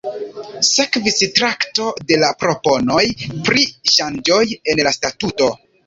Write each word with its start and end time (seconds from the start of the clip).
Sekvis 0.67 1.19
trakto 1.41 1.91
de 2.13 2.19
la 2.23 2.33
proponoj 2.45 3.07
pri 3.51 3.69
ŝanĝoj 3.99 4.45
en 4.75 4.87
la 4.91 5.01
statuto. 5.03 5.57